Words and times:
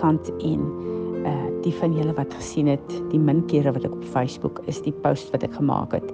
buitekant 0.00 0.30
en 0.42 0.60
uh 1.24 1.48
die 1.60 1.74
van 1.76 1.92
julle 1.92 2.14
wat 2.16 2.32
gesien 2.32 2.70
het, 2.72 2.92
die 3.10 3.18
min 3.20 3.42
kere 3.46 3.72
wat 3.72 3.84
ek 3.84 3.92
op 3.92 4.04
Facebook 4.14 4.62
is 4.66 4.80
die 4.80 4.94
post 5.04 5.28
wat 5.34 5.42
ek 5.44 5.52
gemaak 5.58 5.92
het. 5.92 6.06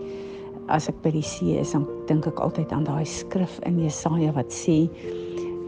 As 0.66 0.88
ek 0.90 0.96
by 1.04 1.12
die 1.14 1.22
see 1.22 1.54
is, 1.60 1.70
dan 1.70 1.86
dink 2.08 2.26
ek 2.26 2.40
altyd 2.42 2.72
aan 2.74 2.82
daai 2.82 3.06
skrif 3.06 3.60
in 3.62 3.78
Jesaja 3.78 4.32
wat 4.34 4.50
sê 4.50 4.88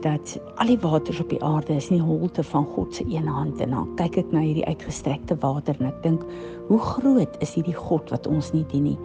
dat 0.03 0.35
al 0.59 0.73
die 0.73 0.79
waters 0.83 1.21
op 1.23 1.31
die 1.31 1.39
aarde 1.43 1.77
is 1.77 1.91
nie 1.91 2.01
holte 2.03 2.43
van 2.43 2.67
God 2.75 2.95
se 2.95 3.05
een 3.07 3.27
hand 3.27 3.61
en 3.63 3.71
dan 3.75 3.95
kyk 3.99 4.19
ek 4.25 4.35
na 4.35 4.43
hierdie 4.43 4.67
uitgestrekte 4.67 5.39
water 5.43 5.79
en 5.79 5.93
ek 5.93 6.03
dink 6.03 6.27
hoe 6.69 6.79
groot 6.83 7.39
is 7.43 7.55
hierdie 7.55 7.75
God 7.75 8.11
wat 8.11 8.27
ons 8.27 8.51
nie 8.55 8.65
dien 8.73 8.91
nie. 8.91 8.99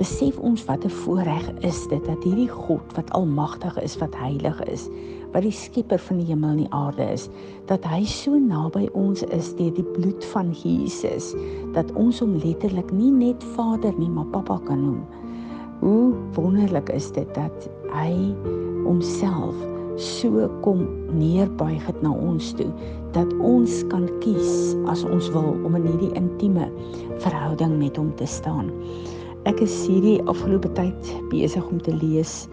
Besef 0.00 0.36
ons 0.36 0.64
wat 0.68 0.84
'n 0.84 0.92
voorreg 1.04 1.48
is 1.64 1.86
dit 1.88 2.04
dat 2.04 2.24
hierdie 2.24 2.48
God 2.48 2.84
wat 2.96 3.08
almagtig 3.16 3.80
is, 3.80 3.96
wat 4.00 4.14
heilig 4.16 4.60
is, 4.68 4.88
wat 5.32 5.44
die 5.46 5.54
skepper 5.54 6.00
van 6.08 6.20
die 6.20 6.28
hemel 6.30 6.54
en 6.54 6.62
die 6.64 6.72
aarde 6.74 7.06
is, 7.14 7.28
dat 7.70 7.84
hy 7.86 8.02
so 8.08 8.38
naby 8.38 8.88
ons 8.98 9.22
is 9.34 9.52
deur 9.58 9.72
die 9.76 9.86
bloed 9.94 10.24
van 10.32 10.52
Jesus 10.62 11.32
dat 11.76 11.90
ons 11.94 12.20
hom 12.22 12.36
letterlik 12.42 12.90
nie 12.94 13.12
net 13.14 13.44
Vader 13.54 13.94
nie, 13.98 14.10
maar 14.10 14.28
Pappa 14.34 14.58
kan 14.66 14.82
noem. 14.82 15.02
Hoe 15.80 16.12
wonderlik 16.36 16.90
is 16.92 17.08
dit 17.16 17.28
dat 17.36 17.68
hy 17.94 18.10
homself 18.84 19.56
so 20.00 20.48
kom 20.64 20.82
neerbuig 21.12 21.82
het 21.86 21.98
na 22.02 22.12
ons 22.14 22.52
toe 22.56 22.68
dat 23.14 23.30
ons 23.44 23.80
kan 23.92 24.06
kies 24.24 24.74
as 24.92 25.04
ons 25.04 25.28
wil 25.34 25.52
om 25.66 25.76
in 25.76 25.86
hierdie 25.88 26.12
intieme 26.18 26.68
verhouding 27.20 27.76
met 27.80 27.98
hom 28.00 28.12
te 28.16 28.28
staan. 28.28 28.70
Ek 29.48 29.60
is 29.64 29.74
hierdie 29.88 30.18
afgelope 30.30 30.70
tyd 30.76 31.12
besig 31.32 31.64
om 31.68 31.80
te 31.84 31.94
lees 31.96 32.44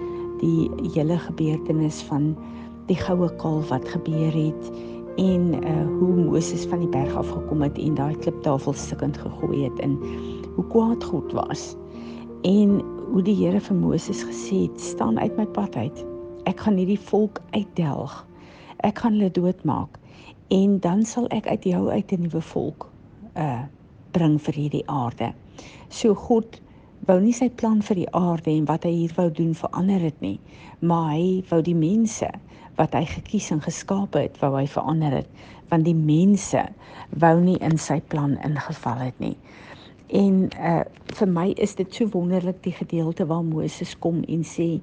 die 0.42 0.68
hele 0.94 1.18
gebeurtenis 1.28 2.02
van 2.10 2.32
die 2.88 3.00
goue 3.00 3.30
kalf 3.42 3.70
wat 3.70 3.88
gebeur 3.90 4.34
het 4.34 4.72
en 5.18 5.54
uh 5.64 5.86
hoe 6.00 6.16
Moses 6.16 6.66
van 6.66 6.80
die 6.80 6.92
berg 6.94 7.16
af 7.16 7.30
gekom 7.30 7.62
het 7.62 7.78
en 7.78 7.96
daai 7.96 8.16
kliptafel 8.16 8.74
stukkend 8.74 9.18
gegooi 9.18 9.64
het 9.64 9.80
en 9.80 9.98
hoe 10.56 10.68
kwaad 10.68 11.04
God 11.04 11.32
was. 11.32 11.76
En 12.44 12.82
hoe 13.12 13.22
die 13.24 13.36
Here 13.36 13.60
vir 13.60 13.76
Moses 13.76 14.24
gesê 14.24 14.68
het: 14.68 14.82
"Staan 14.82 15.20
uit 15.20 15.38
my 15.38 15.46
pad 15.46 15.76
uit." 15.76 16.06
ek 16.48 16.64
gaan 16.64 16.78
hierdie 16.80 17.02
volk 17.10 17.42
uitdelg. 17.52 18.14
Ek 18.88 19.02
gaan 19.04 19.18
hulle 19.18 19.32
doodmaak 19.34 19.98
en 20.54 20.78
dan 20.84 21.04
sal 21.06 21.28
ek 21.36 21.50
uit 21.52 21.66
jou 21.68 21.90
uit 21.90 22.12
'n 22.14 22.24
nuwe 22.28 22.42
volk 22.54 22.88
uh 23.36 23.66
bring 24.16 24.38
vir 24.42 24.56
hierdie 24.56 24.88
aarde. 24.88 25.34
So 25.90 26.16
God 26.16 26.62
wou 27.08 27.20
nie 27.22 27.34
sy 27.34 27.50
plan 27.50 27.82
vir 27.82 27.96
die 27.96 28.12
aarde 28.16 28.50
en 28.52 28.66
wat 28.66 28.84
hy 28.88 28.92
hier 28.92 29.14
wou 29.18 29.28
doen 29.30 29.54
verander 29.54 30.00
dit 30.00 30.22
nie, 30.22 30.40
maar 30.80 31.12
hy 31.12 31.44
wou 31.50 31.62
die 31.62 31.76
mense 31.76 32.30
wat 32.78 32.94
hy 32.94 33.06
gekies 33.10 33.50
en 33.52 33.62
geskaap 33.62 34.16
het, 34.18 34.38
wou 34.42 34.54
hy 34.56 34.68
verander 34.70 35.20
dit, 35.20 35.30
want 35.72 35.86
die 35.88 35.98
mense 35.98 36.64
wou 37.22 37.36
nie 37.42 37.58
in 37.66 37.78
sy 37.82 38.00
plan 38.14 38.38
ingeval 38.46 39.02
het 39.08 39.20
nie. 39.24 39.36
En 40.08 40.48
uh 40.56 40.84
vir 41.18 41.28
my 41.28 41.48
is 41.58 41.74
dit 41.76 41.94
so 41.96 42.06
wonderlik 42.14 42.60
die 42.64 42.76
gedeelte 42.76 43.26
waar 43.26 43.44
Moses 43.44 43.96
kom 44.00 44.22
en 44.28 44.44
sê 44.46 44.78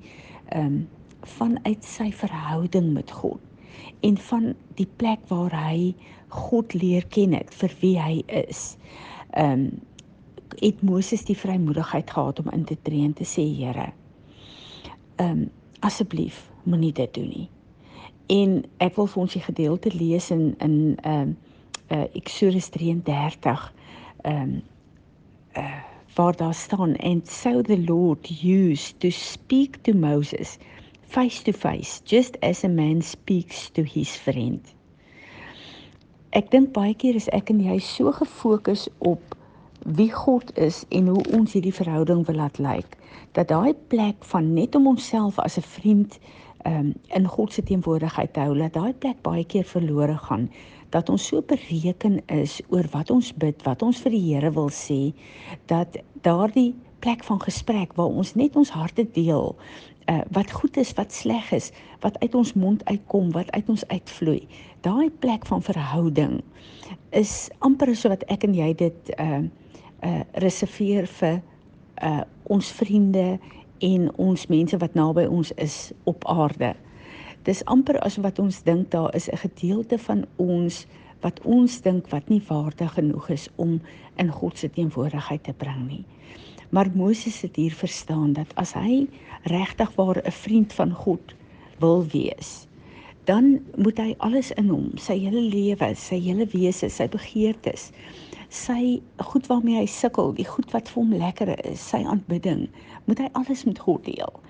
ehm 0.50 0.66
um, 0.66 0.78
vanuit 1.24 1.84
sy 1.84 2.10
verhouding 2.12 2.90
met 2.92 3.10
God 3.10 3.40
en 4.04 4.18
van 4.18 4.50
die 4.76 4.88
plek 5.00 5.22
waar 5.30 5.54
hy 5.56 5.94
God 6.28 6.74
leer 6.74 7.06
ken 7.08 7.32
het 7.32 7.54
vir 7.54 7.72
wie 7.80 7.96
hy 8.00 8.14
is. 8.26 8.76
Ehm 9.32 9.66
um, 9.66 9.66
het 10.60 10.82
Moses 10.86 11.24
die 11.26 11.36
vrymoedigheid 11.36 12.10
gehad 12.10 12.38
om 12.38 12.50
in 12.54 12.64
te 12.64 12.76
tree 12.82 13.02
en 13.04 13.12
te 13.12 13.24
sê 13.26 13.42
Here, 13.56 13.90
ehm 15.16 15.30
um, 15.30 15.50
asseblief 15.80 16.50
moenie 16.64 16.92
dit 16.92 17.14
doen 17.14 17.28
nie. 17.28 17.48
En 18.26 18.64
ek 18.78 18.96
wil 18.96 19.06
vir 19.06 19.22
ons 19.22 19.32
die 19.32 19.42
gedeelte 19.44 19.90
lees 19.94 20.30
in 20.30 20.54
in 20.58 20.76
ehm 21.02 21.20
um, 21.20 21.36
uh, 21.92 22.04
Eksodus 22.16 22.68
33 22.68 23.72
ehm 24.22 24.40
um, 24.40 24.62
uh, 25.56 25.80
waar 26.14 26.36
daar 26.36 26.54
staan 26.54 26.96
and 26.96 27.28
so 27.28 27.62
the 27.62 27.78
Lord 27.78 28.30
used 28.42 29.00
to 29.00 29.10
speak 29.10 29.76
to 29.82 29.92
Moses 29.92 30.58
face 31.02 31.42
to 31.42 31.52
face 31.52 32.00
just 32.04 32.40
as 32.40 32.64
a 32.64 32.68
man 32.68 33.02
speaks 33.02 33.70
to 33.70 33.82
his 33.82 34.16
friend. 34.16 34.74
Ek 36.30 36.50
dink 36.50 36.72
baie 36.72 36.94
keer 36.94 37.14
is 37.14 37.28
ek 37.28 37.50
en 37.50 37.60
jy 37.62 37.78
so 37.78 38.12
gefokus 38.12 38.88
op 38.98 39.36
wie 39.84 40.10
God 40.12 40.50
is 40.58 40.84
en 40.88 41.10
hoe 41.12 41.22
ons 41.36 41.52
hierdie 41.52 41.74
verhouding 41.74 42.24
wil 42.26 42.40
laat 42.40 42.58
lyk 42.58 42.96
dat 43.36 43.50
daai 43.50 43.74
plek 43.92 44.24
van 44.30 44.52
net 44.54 44.74
om 44.74 44.86
onsself 44.94 45.38
as 45.38 45.58
'n 45.58 45.66
vriend 45.76 46.18
um, 46.68 46.92
in 47.16 47.28
God 47.28 47.52
se 47.52 47.62
teenwoordigheid 47.62 48.32
te 48.34 48.40
hou, 48.40 48.54
dat 48.58 48.76
daai 48.76 48.92
plek 48.92 49.22
baie 49.22 49.44
keer 49.44 49.64
verlore 49.68 50.16
gaan 50.28 50.48
dat 50.94 51.10
ons 51.10 51.26
so 51.26 51.42
bereken 51.42 52.20
is 52.30 52.60
oor 52.70 52.86
wat 52.92 53.10
ons 53.10 53.32
bid, 53.42 53.62
wat 53.66 53.82
ons 53.82 53.98
vir 54.04 54.14
die 54.14 54.22
Here 54.28 54.52
wil 54.54 54.70
sê, 54.70 55.10
dat 55.70 55.98
daardie 56.22 56.70
plek 57.02 57.24
van 57.26 57.40
gesprek 57.42 57.96
waar 57.98 58.14
ons 58.14 58.34
net 58.38 58.54
ons 58.56 58.70
harte 58.72 59.04
deel 59.16 59.50
uh, 60.08 60.20
wat 60.36 60.52
goed 60.52 60.78
is, 60.80 60.92
wat 60.98 61.12
sleg 61.12 61.50
is, 61.56 61.70
wat 62.04 62.18
uit 62.22 62.34
ons 62.38 62.54
mond 62.54 62.84
uitkom, 62.88 63.32
wat 63.34 63.50
uit 63.56 63.68
ons 63.74 63.84
uitvloei. 63.90 64.44
Daai 64.86 65.10
plek 65.24 65.46
van 65.50 65.64
verhouding 65.64 66.38
is 67.16 67.48
amper 67.64 67.94
so 67.96 68.12
wat 68.12 68.24
ek 68.32 68.46
en 68.46 68.56
jy 68.56 68.70
dit 68.86 69.14
uh 69.18 69.42
uh 70.04 70.20
reserveer 70.44 71.06
vir 71.18 71.40
uh 72.04 72.22
ons 72.52 72.70
vriende 72.76 73.38
en 73.78 74.10
ons 74.16 74.46
mense 74.46 74.76
wat 74.78 74.94
naby 74.94 75.26
ons 75.26 75.52
is 75.52 75.92
op 76.04 76.24
aarde. 76.28 76.74
Dis 77.44 77.64
amper 77.64 77.98
as 78.00 78.16
wat 78.16 78.38
ons 78.38 78.62
dink 78.62 78.90
daar 78.90 79.14
is 79.14 79.28
'n 79.28 79.36
gedeelte 79.36 79.98
van 79.98 80.24
ons 80.36 80.86
wat 81.20 81.40
ons 81.42 81.80
dink 81.80 82.08
wat 82.08 82.28
nie 82.28 82.42
waardig 82.48 82.92
genoeg 82.92 83.28
is 83.28 83.48
om 83.56 83.80
in 84.16 84.30
God 84.30 84.58
se 84.58 84.70
teenwoordigheid 84.70 85.44
te 85.44 85.52
bring 85.52 85.86
nie. 85.88 86.04
Maar 86.70 86.90
Moses 86.94 87.40
het 87.40 87.56
hier 87.56 87.72
verstaan 87.72 88.32
dat 88.32 88.50
as 88.54 88.72
hy 88.72 89.06
regtig 89.42 89.94
waar 89.94 90.20
'n 90.24 90.30
vriend 90.30 90.72
van 90.72 90.92
God 90.92 91.34
wil 91.78 92.06
wees, 92.06 92.66
dan 93.24 93.60
moet 93.76 93.98
hy 93.98 94.14
alles 94.18 94.50
in 94.50 94.68
hom, 94.68 94.90
sy 95.00 95.18
hele 95.18 95.40
lewe, 95.40 95.94
sy 95.94 96.18
hele 96.20 96.46
wese, 96.52 96.88
sy 96.88 97.08
begeertes, 97.08 97.90
sy 98.48 99.00
goed 99.30 99.46
waarmee 99.46 99.76
hy 99.76 99.86
sukkel, 99.86 100.32
die 100.34 100.48
goed 100.48 100.70
wat 100.72 100.88
vir 100.88 101.02
hom 101.02 101.12
lekker 101.12 101.54
is, 101.70 101.80
sy 101.90 102.02
aanbidding, 102.04 102.68
moet 103.04 103.18
hy 103.18 103.28
alles 103.32 103.64
met 103.64 103.78
God 103.78 104.04
deel. 104.04 104.40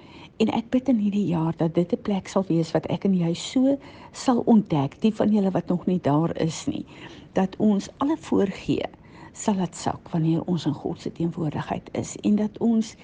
En 0.42 0.50
ek 0.50 0.70
bid 0.74 0.88
in 0.90 0.98
hierdie 0.98 1.26
jaar 1.30 1.54
dat 1.56 1.74
dit 1.74 1.92
'n 1.92 2.02
plek 2.02 2.28
sal 2.28 2.44
wees 2.48 2.72
wat 2.74 2.86
ek 2.90 3.04
en 3.04 3.14
jy 3.14 3.34
so 3.34 3.78
sal 4.12 4.42
ontdek, 4.46 5.00
die 5.00 5.14
van 5.14 5.32
julle 5.32 5.50
wat 5.50 5.68
nog 5.68 5.86
nie 5.86 6.00
daar 6.00 6.36
is 6.36 6.66
nie, 6.66 6.84
dat 7.32 7.56
ons 7.58 7.88
alle 7.98 8.16
voorgee 8.16 8.86
sal 9.32 9.54
dit 9.54 9.76
sak 9.76 10.10
wanneer 10.10 10.42
ons 10.46 10.66
in 10.66 10.74
God 10.74 11.00
se 11.00 11.12
teenwoordigheid 11.12 11.88
is 11.92 12.16
en 12.22 12.36
dat 12.36 12.58
ons 12.58 12.94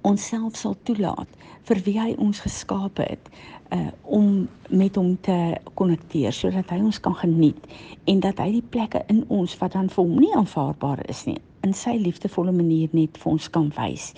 onsself 0.00 0.56
sal 0.56 0.76
toelaat 0.88 1.28
vir 1.68 1.80
wie 1.84 1.96
hy 2.00 2.14
ons 2.24 2.40
geskaap 2.40 3.00
het 3.02 3.28
uh 3.74 3.90
om 4.02 4.48
met 4.68 4.94
hom 4.96 5.16
te 5.20 5.56
konnekteer 5.74 6.32
sodat 6.32 6.70
hy 6.70 6.78
ons 6.80 7.00
kan 7.00 7.14
geniet 7.14 7.66
en 8.08 8.20
dat 8.24 8.38
hy 8.40 8.50
die 8.52 8.68
plekke 8.70 9.02
in 9.12 9.24
ons 9.28 9.56
wat 9.60 9.72
dan 9.76 9.90
vir 9.92 10.04
hom 10.04 10.16
nie 10.20 10.32
aanvaarbaar 10.36 11.02
is 11.08 11.26
nie 11.28 11.36
in 11.66 11.74
sy 11.74 11.98
liefdevolle 12.00 12.52
manier 12.52 12.88
net 12.96 13.18
vir 13.20 13.32
ons 13.32 13.50
kan 13.52 13.68
wys 13.76 14.12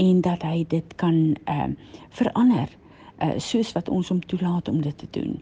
en 0.00 0.20
dat 0.24 0.44
hy 0.44 0.64
dit 0.68 0.94
kan 1.00 1.20
uh 1.48 1.68
verander 2.18 2.68
uh 3.24 3.36
soos 3.38 3.72
wat 3.76 3.88
ons 3.88 4.08
hom 4.08 4.20
toelaat 4.20 4.68
om 4.68 4.80
dit 4.84 4.98
te 4.98 5.08
doen. 5.16 5.36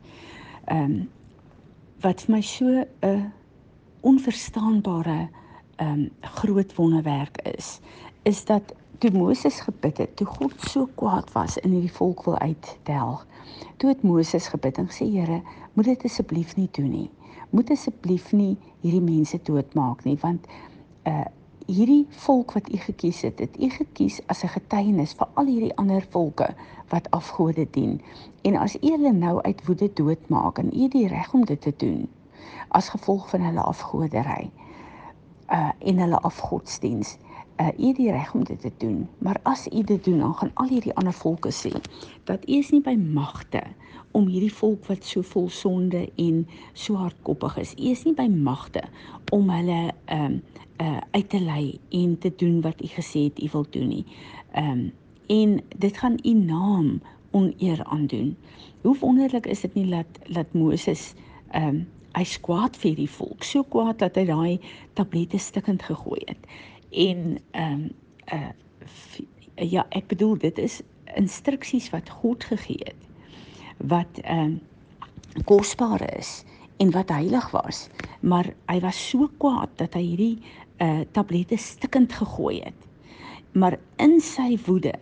Ehm 0.66 0.84
um, 0.84 1.08
wat 2.02 2.22
vir 2.22 2.34
my 2.34 2.40
so 2.46 2.64
'n 2.66 2.86
uh, 3.06 3.24
onverstaanbare 4.00 5.28
ehm 5.76 5.92
um, 5.92 6.10
groot 6.20 6.74
wonderwerk 6.74 7.40
is, 7.56 7.80
is 8.22 8.44
dat 8.44 8.74
toe 8.98 9.10
Moses 9.14 9.60
gebid 9.60 9.98
het, 9.98 10.16
toe 10.16 10.26
God 10.26 10.54
so 10.66 10.88
kwaad 10.98 11.30
was 11.32 11.58
en 11.62 11.70
hierdie 11.70 11.92
volk 11.92 12.24
wil 12.26 12.38
uitdelg. 12.38 13.26
Toe 13.76 13.90
het 13.92 14.02
Moses 14.02 14.48
gebid 14.50 14.78
en 14.78 14.88
gesê 14.90 15.06
Here, 15.06 15.42
moet 15.72 15.84
dit 15.84 16.04
asseblief 16.04 16.56
nie 16.56 16.68
doen 16.72 16.90
nie. 16.90 17.10
Moet 17.50 17.70
asseblief 17.70 18.32
nie 18.32 18.56
hierdie 18.82 19.02
mense 19.02 19.38
doodmaak 19.42 20.04
nie, 20.04 20.18
want 20.22 20.46
uh 21.06 21.26
hierdie 21.68 22.06
volk 22.24 22.54
wat 22.56 22.70
u 22.72 22.78
gekies 22.80 23.18
het, 23.26 23.42
het 23.44 23.56
u 23.60 23.68
gekies 23.68 24.22
as 24.32 24.40
'n 24.44 24.48
getuienis 24.48 25.12
vir 25.12 25.28
al 25.34 25.46
hierdie 25.46 25.76
ander 25.76 26.06
volke 26.10 26.46
wat 26.88 27.10
afgode 27.10 27.66
dien. 27.70 28.00
En 28.42 28.56
as 28.56 28.76
u 28.76 28.88
hulle 28.88 29.12
nou 29.12 29.42
uit 29.42 29.66
woede 29.66 29.90
doodmaak 29.92 30.58
en 30.58 30.72
u 30.72 30.82
het 30.82 30.92
die 30.92 31.08
reg 31.08 31.32
om 31.34 31.44
dit 31.44 31.60
te 31.60 31.74
doen, 31.76 32.08
as 32.68 32.88
gevolg 32.88 33.28
van 33.28 33.40
hulle 33.40 33.60
afgodery 33.60 34.50
uh 35.52 35.70
en 35.78 35.98
hulle 35.98 36.20
afgodsdiens. 36.20 37.16
Uh 37.58 37.68
u 37.78 37.86
het 37.86 37.96
die 37.96 38.10
reg 38.10 38.34
om 38.34 38.44
dit 38.44 38.60
te 38.60 38.70
doen, 38.78 39.08
maar 39.18 39.40
as 39.42 39.66
u 39.66 39.82
dit 39.82 40.04
doen, 40.04 40.18
dan 40.18 40.34
gaan 40.34 40.50
al 40.54 40.68
hierdie 40.68 40.94
ander 40.94 41.12
volke 41.12 41.50
sê 41.50 41.72
dat 42.24 42.48
u 42.48 42.52
is 42.52 42.70
nie 42.70 42.80
by 42.80 42.94
magte 42.94 43.62
om 44.10 44.28
hierdie 44.30 44.52
volk 44.54 44.86
wat 44.86 45.04
so 45.04 45.22
vol 45.22 45.48
sonde 45.50 46.04
en 46.16 46.46
so 46.72 46.94
hardkoppig 46.94 47.56
is. 47.58 47.74
U 47.74 47.90
is 47.90 48.04
nie 48.06 48.14
by 48.14 48.28
magte 48.30 48.84
om 49.34 49.50
hulle 49.50 49.80
ehm 50.04 50.24
um, 50.24 50.40
uh 50.78 51.00
uit 51.10 51.28
te 51.28 51.40
lei 51.42 51.80
en 51.90 52.18
te 52.18 52.30
doen 52.36 52.60
wat 52.62 52.82
u 52.82 52.86
gesê 52.94 53.26
het 53.26 53.42
u 53.42 53.48
wil 53.52 53.66
doen 53.70 53.88
nie. 53.88 54.04
Ehm 54.52 54.70
um, 54.70 54.92
en 55.26 55.60
dit 55.76 55.96
gaan 55.96 56.18
u 56.22 56.32
naam 56.32 57.00
oneer 57.30 57.84
aandoen. 57.84 58.36
Hoe 58.82 58.98
wonderlik 58.98 59.46
is 59.46 59.60
dit 59.60 59.74
nie 59.74 59.90
dat 59.90 60.06
dat 60.30 60.52
Moses 60.52 61.14
ehm 61.50 61.68
um, 61.68 61.86
hy 62.16 62.24
skwaad 62.24 62.76
vir 62.76 62.96
die 62.98 63.10
volk, 63.10 63.44
so 63.44 63.62
kwaad 63.62 63.98
dat 64.02 64.16
hy 64.18 64.24
daai 64.26 64.60
tablette 64.98 65.38
stikkend 65.38 65.82
gegooi 65.86 66.22
het. 66.24 66.46
En 66.90 67.38
ehm 67.50 67.72
um, 67.72 67.90
uh 68.32 68.48
ja, 69.54 69.86
ek 69.90 70.06
bedoel 70.06 70.38
dit 70.38 70.58
is 70.58 70.80
instruksies 71.18 71.90
wat 71.90 72.10
God 72.10 72.44
gegee 72.44 72.80
het 72.84 73.06
wat 73.76 74.20
ehm 74.22 74.52
uh, 74.52 75.44
kosbaar 75.44 76.02
is 76.18 76.44
en 76.76 76.90
wat 76.90 77.08
heilig 77.08 77.50
was, 77.50 77.88
maar 78.20 78.54
hy 78.66 78.80
was 78.80 79.08
so 79.08 79.28
kwaad 79.38 79.70
dat 79.76 79.94
hy 79.94 80.02
hierdie 80.02 80.38
uh 80.82 81.00
tablette 81.12 81.56
stikkend 81.56 82.12
gegooi 82.12 82.60
het. 82.62 82.86
Maar 83.52 83.78
in 83.96 84.20
sy 84.20 84.58
woede 84.66 84.94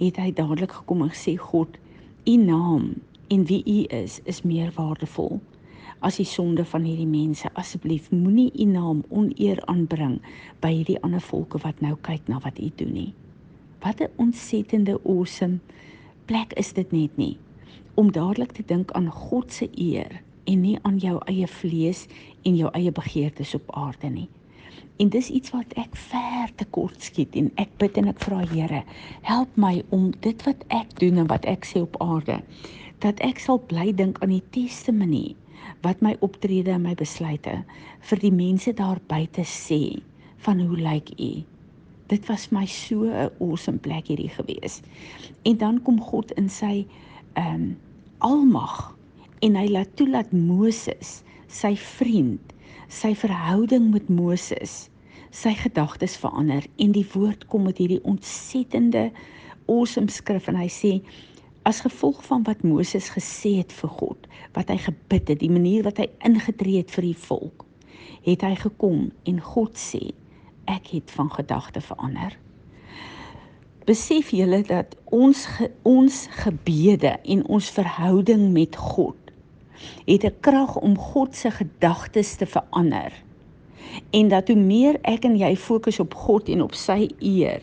het 0.00 0.16
hy 0.16 0.32
dadelik 0.32 0.72
gekom 0.72 1.02
en 1.02 1.12
gesê 1.12 1.36
God, 1.36 1.76
u 2.24 2.36
naam 2.36 2.94
en 3.28 3.44
wie 3.44 3.62
u 3.64 3.84
is 3.96 4.20
is 4.24 4.42
meer 4.42 4.72
waardevol 4.76 5.40
as 6.00 6.16
die 6.16 6.28
sonde 6.28 6.64
van 6.64 6.84
hierdie 6.84 7.08
mense. 7.08 7.50
Asseblief 7.60 8.10
moenie 8.10 8.50
u 8.54 8.64
naam 8.64 9.04
oneer 9.08 9.60
aanbring 9.70 10.18
by 10.60 10.72
hierdie 10.78 10.98
ander 11.04 11.22
volke 11.24 11.60
wat 11.64 11.80
nou 11.84 11.96
kyk 12.06 12.28
na 12.28 12.40
wat 12.44 12.58
u 12.58 12.70
doen 12.76 12.92
nie. 12.92 13.12
Wat 13.84 14.00
'n 14.00 14.12
ontsettende 14.16 15.00
awesome 15.04 15.58
plek 16.26 16.52
is 16.52 16.72
dit 16.72 16.92
net 16.92 17.16
nie 17.16 17.36
om 17.94 18.12
dadelik 18.12 18.52
te 18.52 18.62
dink 18.66 18.92
aan 18.92 19.10
God 19.10 19.52
se 19.52 19.68
eer 19.74 20.22
en 20.44 20.60
nie 20.60 20.78
aan 20.82 20.98
jou 20.98 21.18
eie 21.26 21.46
vlees 21.46 22.06
en 22.42 22.56
jou 22.56 22.70
eie 22.72 22.92
begeertes 22.92 23.54
op 23.54 23.72
aarde 23.76 24.08
nie. 24.08 24.28
En 24.96 25.08
dis 25.08 25.30
iets 25.30 25.50
wat 25.50 25.72
ek 25.80 25.96
ver 25.96 26.50
te 26.60 26.66
kort 26.76 27.02
skiet 27.02 27.36
en 27.36 27.50
ek 27.60 27.72
bid 27.78 27.96
en 27.96 28.10
ek 28.12 28.20
vra 28.20 28.42
Here, 28.50 28.82
help 29.22 29.56
my 29.56 29.82
om 29.88 30.10
dit 30.20 30.42
wat 30.44 30.64
ek 30.68 30.98
doen 31.00 31.22
en 31.22 31.26
wat 31.26 31.44
ek 31.44 31.64
sê 31.64 31.80
op 31.80 31.96
aarde, 32.04 32.40
dat 32.98 33.20
ek 33.24 33.40
sal 33.40 33.58
bly 33.58 33.92
dink 33.96 34.20
aan 34.20 34.34
die 34.34 34.44
testimonie 34.52 35.36
wat 35.82 36.00
my 36.04 36.16
optrede 36.20 36.70
en 36.74 36.84
my 36.84 36.94
besluite 36.94 37.60
vir 38.10 38.22
die 38.22 38.32
mense 38.34 38.72
daar 38.76 39.00
buite 39.08 39.44
sê 39.48 40.00
van 40.44 40.60
hoe 40.60 40.76
lyk 40.76 41.12
u? 41.20 41.32
Dit 42.10 42.26
was 42.28 42.48
my 42.50 42.66
so 42.66 43.04
'n 43.04 43.30
awesome 43.40 43.78
plek 43.78 44.06
hierdie 44.06 44.32
gewees. 44.34 44.80
En 45.44 45.56
dan 45.56 45.82
kom 45.82 46.00
God 46.00 46.32
in 46.32 46.48
sy 46.48 46.86
ehm 47.34 47.54
um, 47.54 47.76
almag 48.18 48.96
en 49.40 49.54
hy 49.56 49.68
laat 49.68 49.96
toelaat 49.96 50.32
Moses, 50.32 51.22
sy 51.48 51.76
vriend, 51.76 52.52
sy 52.88 53.14
verhouding 53.14 53.90
met 53.90 54.08
Moses, 54.08 54.90
sy 55.30 55.54
gedagtes 55.54 56.16
verander 56.18 56.66
en 56.76 56.92
die 56.92 57.06
woord 57.12 57.46
kom 57.46 57.64
met 57.68 57.78
hierdie 57.78 58.02
ontsettende 58.04 59.10
awesome 59.70 60.10
skrif 60.10 60.48
en 60.50 60.58
hy 60.58 60.68
sê 60.68 60.92
as 61.62 61.80
gevolg 61.80 62.24
van 62.24 62.42
wat 62.42 62.62
Moses 62.62 63.10
gesê 63.12 63.56
het 63.60 63.72
vir 63.72 63.90
God, 64.00 64.28
wat 64.56 64.68
hy 64.68 64.76
gebid 64.76 65.28
het, 65.28 65.40
die 65.40 65.52
manier 65.52 65.84
wat 65.84 65.98
hy 65.98 66.08
ingetree 66.24 66.80
het 66.82 66.90
vir 66.90 67.10
die 67.10 67.18
volk, 67.28 67.66
het 68.24 68.42
hy 68.42 68.54
gekom 68.54 69.10
en 69.24 69.40
God 69.40 69.76
sê 69.76 70.12
ek 70.70 70.94
het 70.94 71.10
van 71.10 71.30
gedagte 71.32 71.80
verander 71.80 72.36
besef 73.90 74.28
julle 74.30 74.60
dat 74.62 74.94
ons 75.04 75.46
ge, 75.56 75.70
ons 75.82 76.26
gebede 76.44 77.16
en 77.34 77.42
ons 77.50 77.70
verhouding 77.74 78.50
met 78.54 78.76
God 78.76 79.16
het 80.06 80.24
'n 80.24 80.36
krag 80.44 80.76
om 80.76 80.98
God 80.98 81.34
se 81.36 81.50
gedagtes 81.50 82.34
te 82.36 82.46
verander. 82.46 83.12
En 84.10 84.28
dat 84.28 84.48
hoe 84.48 84.56
meer 84.56 84.98
ek 85.02 85.24
en 85.24 85.36
jy 85.36 85.56
fokus 85.56 86.00
op 86.00 86.14
God 86.14 86.48
en 86.48 86.62
op 86.62 86.74
sy 86.74 87.08
eer 87.18 87.62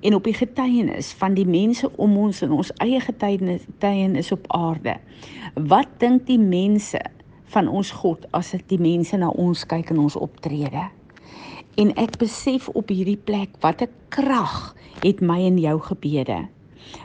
en 0.00 0.14
op 0.14 0.24
die 0.24 0.34
getuienis 0.34 1.12
van 1.18 1.34
die 1.34 1.46
mense 1.46 1.90
om 1.96 2.16
ons 2.18 2.42
en 2.42 2.52
ons 2.52 2.72
eie 2.84 3.00
getuienis 3.00 4.32
op 4.32 4.44
aarde. 4.52 4.96
Wat 5.54 5.88
dink 5.98 6.26
die 6.26 6.38
mense 6.38 7.00
van 7.54 7.68
ons 7.68 7.90
God 7.90 8.26
as 8.36 8.50
dit 8.50 8.64
die 8.74 8.80
mense 8.80 9.16
na 9.16 9.30
ons 9.30 9.64
kyk 9.66 9.90
in 9.94 10.02
ons 10.02 10.16
optrede? 10.16 10.88
En 11.80 11.90
ek 11.98 12.18
besef 12.20 12.68
op 12.78 12.90
hierdie 12.92 13.18
plek 13.18 13.56
wat 13.60 13.82
'n 13.82 13.90
krag 14.08 14.74
het 15.02 15.20
my 15.20 15.40
en 15.46 15.58
jou 15.58 15.78
gebede. 15.80 16.46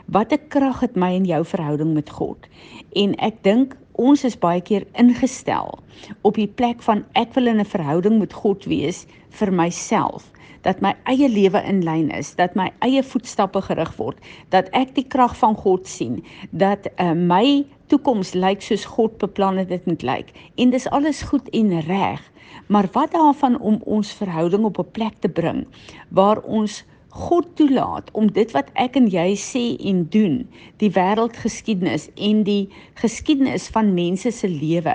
Wat 0.06 0.32
'n 0.32 0.48
krag 0.48 0.80
het 0.80 0.96
my 0.96 1.14
en 1.14 1.24
jou 1.24 1.44
verhouding 1.44 1.94
met 1.94 2.10
God. 2.10 2.46
En 2.92 3.14
ek 3.18 3.42
dink 3.42 3.76
ons 3.92 4.24
is 4.24 4.38
baie 4.38 4.60
keer 4.60 4.86
ingestel 4.92 5.78
op 6.22 6.34
die 6.34 6.48
plek 6.48 6.82
van 6.82 7.04
ek 7.12 7.34
wil 7.34 7.46
in 7.46 7.60
'n 7.60 7.64
verhouding 7.64 8.18
met 8.18 8.32
God 8.32 8.64
wees 8.64 9.06
vir 9.28 9.52
myself 9.52 10.30
dat 10.62 10.80
my 10.80 10.94
eie 11.04 11.28
lewe 11.28 11.62
in 11.68 11.82
lyn 11.84 12.10
is, 12.10 12.34
dat 12.34 12.54
my 12.54 12.70
eie 12.84 13.02
voetstappe 13.02 13.62
gerig 13.62 13.92
word, 13.96 14.18
dat 14.48 14.68
ek 14.76 14.94
die 14.94 15.06
krag 15.06 15.36
van 15.36 15.54
God 15.54 15.88
sien, 15.88 16.20
dat 16.50 16.88
uh, 16.96 17.12
my 17.12 17.64
toekoms 17.90 18.34
lyk 18.34 18.62
soos 18.62 18.84
God 18.84 19.18
beplan 19.18 19.58
het 19.58 19.68
dit 19.68 19.86
moet 19.86 20.02
lyk. 20.02 20.30
En 20.56 20.70
dis 20.70 20.88
alles 20.90 21.22
goed 21.22 21.48
en 21.50 21.80
reg. 21.80 22.22
Maar 22.66 22.86
wat 22.92 23.12
daarvan 23.12 23.58
om 23.58 23.80
ons 23.84 24.12
verhouding 24.14 24.64
op 24.64 24.78
'n 24.78 24.90
plek 24.92 25.14
te 25.18 25.28
bring 25.28 25.66
waar 26.08 26.38
ons 26.42 26.84
God 27.10 27.56
toelaat 27.58 28.10
om 28.14 28.28
dit 28.30 28.52
wat 28.54 28.68
ek 28.78 28.94
en 29.00 29.08
jy 29.10 29.32
sê 29.34 29.62
en 29.90 30.04
doen, 30.14 30.36
die 30.78 30.92
wêreldgeskiedenis 30.94 32.06
en 32.14 32.44
die 32.46 32.68
geskiedenis 33.00 33.66
van 33.74 33.90
mense 33.96 34.30
se 34.30 34.50
lewe 34.50 34.94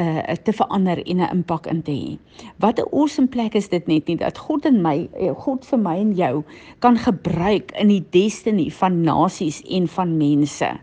uh 0.00 0.36
te 0.46 0.52
verander 0.56 1.02
en 1.04 1.20
'n 1.20 1.30
impak 1.34 1.66
in 1.66 1.82
te 1.82 1.92
hê. 1.92 2.18
Wat 2.56 2.78
'n 2.78 2.88
awesome 2.92 3.28
plek 3.28 3.54
is 3.54 3.68
dit 3.68 3.86
net 3.86 4.06
nie 4.06 4.16
dat 4.16 4.38
God 4.38 4.64
in 4.64 4.82
my 4.82 5.08
eh, 5.12 5.34
God 5.34 5.66
vir 5.66 5.78
my 5.78 5.96
en 5.98 6.14
jou 6.14 6.44
kan 6.78 6.96
gebruik 6.96 7.72
in 7.76 7.88
die 7.88 8.04
destiny 8.10 8.70
van 8.70 9.02
nasies 9.02 9.62
en 9.68 9.88
van 9.88 10.16
mense. 10.16 10.80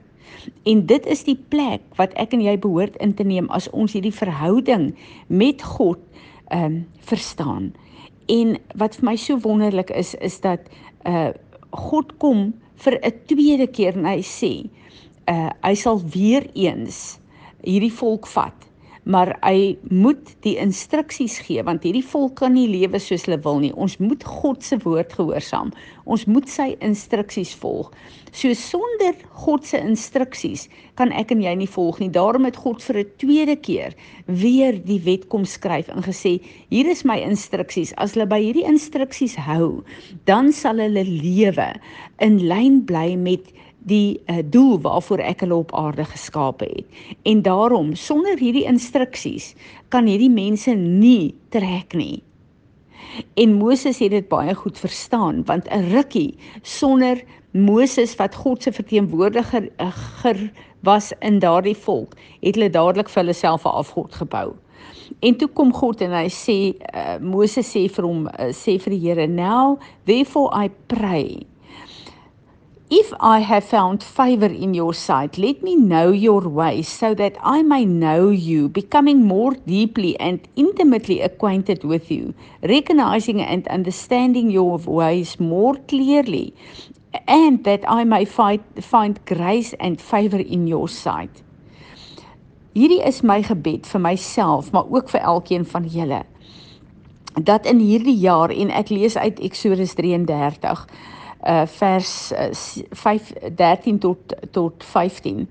En 0.64 0.86
dit 0.86 1.06
is 1.06 1.24
die 1.24 1.40
plek 1.50 1.82
wat 1.96 2.14
ek 2.14 2.34
en 2.34 2.42
jy 2.42 2.58
behoort 2.60 2.96
in 2.98 3.14
te 3.14 3.24
neem 3.24 3.50
as 3.50 3.70
ons 3.70 3.94
hierdie 3.94 4.14
verhouding 4.14 4.96
met 5.28 5.64
God 5.64 6.00
ehm 6.48 6.64
um, 6.64 6.86
verstaan. 7.00 7.74
En 8.28 8.58
wat 8.76 8.96
vir 9.00 9.06
my 9.10 9.16
so 9.16 9.40
wonderlik 9.44 9.92
is 9.96 10.16
is 10.16 10.40
dat 10.44 10.60
uh 11.08 11.30
God 11.72 12.14
kom 12.18 12.54
vir 12.84 13.00
'n 13.04 13.14
tweede 13.28 13.68
keer 13.68 13.96
en 13.98 14.06
hy 14.06 14.22
sê 14.24 14.52
uh 15.28 15.50
hy 15.64 15.76
sal 15.76 16.00
weer 16.00 16.48
eens 16.54 17.20
hierdie 17.64 17.94
volk 17.94 18.28
vat 18.28 18.67
maar 19.08 19.32
hy 19.40 19.78
moet 19.88 20.34
die 20.44 20.58
instruksies 20.60 21.38
gee 21.48 21.64
want 21.64 21.86
hierdie 21.88 22.06
volk 22.06 22.36
kan 22.42 22.54
nie 22.58 22.68
lewe 22.68 23.00
soos 23.00 23.24
hulle 23.28 23.40
wil 23.46 23.62
nie. 23.64 23.72
Ons 23.80 23.96
moet 24.04 24.24
God 24.28 24.64
se 24.68 24.78
woord 24.84 25.16
gehoorsaam. 25.16 25.72
Ons 26.06 26.26
moet 26.28 26.50
sy 26.52 26.74
instruksies 26.84 27.54
volg. 27.62 27.94
So 28.36 28.52
sonder 28.60 29.16
God 29.46 29.66
se 29.66 29.80
instruksies 29.80 30.68
kan 31.00 31.14
ek 31.16 31.32
en 31.32 31.42
jy 31.46 31.56
nie 31.62 31.70
volg 31.72 32.02
nie. 32.04 32.12
Daarom 32.12 32.46
het 32.50 32.60
God 32.60 32.84
vir 32.84 33.00
'n 33.00 33.12
tweede 33.18 33.56
keer 33.56 33.96
weer 34.28 34.76
die 34.76 35.00
wet 35.06 35.30
kom 35.30 35.46
skryf 35.46 35.88
en 35.88 36.04
gesê: 36.04 36.42
"Hier 36.70 36.88
is 36.88 37.06
my 37.06 37.18
instruksies. 37.18 37.94
As 37.98 38.14
hulle 38.14 38.28
by 38.28 38.42
hierdie 38.44 38.68
instruksies 38.68 39.36
hou, 39.36 39.84
dan 40.26 40.52
sal 40.52 40.78
hulle 40.78 41.04
lewe 41.04 41.80
in 42.20 42.40
lyn 42.48 42.86
bly 42.86 43.16
met 43.16 43.54
die 43.88 44.20
uh, 44.28 44.42
doel 44.44 44.80
waarvoor 44.84 45.24
ek 45.24 45.44
hulle 45.46 45.62
op 45.64 45.74
aarde 45.76 46.06
geskape 46.06 46.68
het. 46.68 46.86
En 47.24 47.42
daarom 47.42 47.96
sonder 47.96 48.40
hierdie 48.40 48.68
instruksies 48.68 49.54
kan 49.94 50.10
hierdie 50.10 50.32
mense 50.32 50.74
nie 50.76 51.36
trek 51.56 51.96
nie. 51.96 52.22
En 53.40 53.56
Moses 53.58 54.00
het 54.04 54.12
dit 54.12 54.28
baie 54.30 54.54
goed 54.54 54.78
verstaan 54.78 55.44
want 55.48 55.70
'n 55.72 55.90
rukkie 55.94 56.36
sonder 56.62 57.24
Moses 57.52 58.16
wat 58.16 58.36
God 58.36 58.64
se 58.64 58.72
verteenwoordiger 58.72 59.70
uh, 59.80 60.34
was 60.84 61.14
in 61.20 61.40
daardie 61.40 61.78
volk, 61.78 62.14
het 62.42 62.56
hulle 62.56 62.70
dadelik 62.70 63.10
vir 63.10 63.24
hulle 63.24 63.34
self 63.34 63.66
'n 63.66 63.78
afgod 63.82 64.14
gebou. 64.14 64.54
En 65.20 65.36
toe 65.36 65.48
kom 65.48 65.74
God 65.74 66.02
en 66.02 66.12
hy 66.12 66.28
sê 66.30 66.58
uh, 66.94 67.18
Moses 67.22 67.68
sê 67.76 67.88
vir 67.90 68.06
hom 68.06 68.28
uh, 68.28 68.52
sê 68.54 68.78
vir 68.80 68.94
die 68.94 69.00
Here 69.08 69.28
now 69.28 69.80
therefore 70.06 70.52
I 70.54 70.70
pray 70.88 71.46
If 72.90 73.12
I 73.20 73.40
have 73.40 73.66
found 73.66 74.02
favor 74.02 74.46
in 74.46 74.74
your 74.74 74.94
sight, 74.94 75.38
let 75.38 75.62
me 75.62 75.76
know 75.76 76.12
your 76.12 76.40
ways 76.40 76.88
so 76.88 77.14
that 77.16 77.36
I 77.44 77.62
may 77.62 77.84
know 77.84 78.30
you, 78.30 78.70
becoming 78.70 79.26
more 79.26 79.56
deeply 79.56 80.18
and 80.22 80.48
intimately 80.56 81.20
acquainted 81.20 81.84
with 81.84 82.10
you, 82.10 82.34
recognizing 82.64 83.42
and 83.42 83.68
understanding 83.68 84.50
your 84.50 84.78
ways 84.78 85.38
more 85.38 85.76
clearly, 85.90 86.56
and 87.28 87.62
that 87.66 87.84
I 87.90 88.06
may 88.06 88.24
find, 88.24 88.64
find 88.80 89.20
grace 89.26 89.74
and 89.82 90.00
favor 90.00 90.40
in 90.40 90.66
your 90.66 90.88
sight. 90.88 91.44
Hierdie 92.74 93.06
is 93.06 93.22
my 93.22 93.42
gebed 93.42 93.86
vir 93.86 94.00
myself, 94.00 94.72
maar 94.72 94.88
ook 94.88 95.12
vir 95.12 95.28
elkeen 95.28 95.66
van 95.66 95.92
julle. 95.92 96.24
Dat 97.36 97.68
in 97.68 97.84
hierdie 97.84 98.16
jaar 98.16 98.50
en 98.50 98.72
ek 98.72 98.96
lees 98.96 99.18
uit 99.20 99.44
Eksodus 99.44 99.98
33 100.00 100.88
uh 101.48 101.64
vers 101.80 102.12
uh, 102.32 102.52
5 102.92 103.34
13 103.56 104.00
tot 104.00 104.36
tot 104.52 104.84
15 104.84 105.48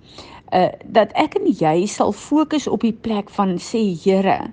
uh 0.52 0.68
dat 0.84 1.12
ek 1.16 1.40
en 1.40 1.50
jy 1.50 1.86
sal 1.86 2.12
fokus 2.12 2.68
op 2.68 2.84
die 2.84 2.96
plek 3.08 3.30
van 3.30 3.56
sê 3.58 3.82
Here 4.04 4.52